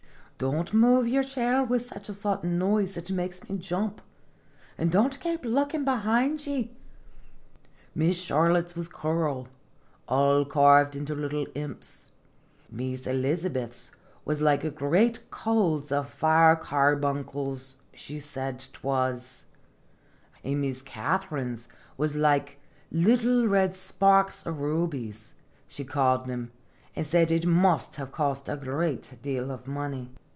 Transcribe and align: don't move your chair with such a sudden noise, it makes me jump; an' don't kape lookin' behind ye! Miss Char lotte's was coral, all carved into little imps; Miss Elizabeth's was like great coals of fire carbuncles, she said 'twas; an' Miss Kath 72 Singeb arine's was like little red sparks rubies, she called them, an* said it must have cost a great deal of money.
don't 0.43 0.73
move 0.73 1.07
your 1.07 1.21
chair 1.23 1.63
with 1.63 1.83
such 1.83 2.09
a 2.09 2.13
sudden 2.15 2.57
noise, 2.57 2.97
it 2.97 3.11
makes 3.11 3.47
me 3.47 3.59
jump; 3.59 4.01
an' 4.75 4.89
don't 4.89 5.19
kape 5.19 5.45
lookin' 5.45 5.85
behind 5.85 6.47
ye! 6.47 6.71
Miss 7.93 8.19
Char 8.25 8.51
lotte's 8.51 8.75
was 8.75 8.87
coral, 8.87 9.49
all 10.07 10.43
carved 10.43 10.95
into 10.95 11.13
little 11.13 11.45
imps; 11.53 12.11
Miss 12.71 13.05
Elizabeth's 13.05 13.91
was 14.25 14.41
like 14.41 14.73
great 14.73 15.29
coals 15.29 15.91
of 15.91 16.09
fire 16.09 16.55
carbuncles, 16.55 17.75
she 17.93 18.17
said 18.19 18.57
'twas; 18.73 19.45
an' 20.43 20.61
Miss 20.61 20.81
Kath 20.81 21.29
72 21.29 21.35
Singeb 21.35 21.37
arine's 21.37 21.67
was 21.97 22.15
like 22.15 22.59
little 22.89 23.47
red 23.47 23.75
sparks 23.75 24.43
rubies, 24.47 25.35
she 25.67 25.85
called 25.85 26.25
them, 26.25 26.49
an* 26.95 27.03
said 27.03 27.29
it 27.29 27.45
must 27.45 27.97
have 27.97 28.11
cost 28.11 28.49
a 28.49 28.57
great 28.57 29.19
deal 29.21 29.51
of 29.51 29.67
money. 29.67 30.09